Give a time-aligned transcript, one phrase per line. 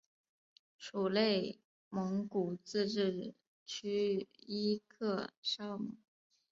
[0.79, 3.35] 属内蒙古自治
[3.67, 5.95] 区伊克昭盟。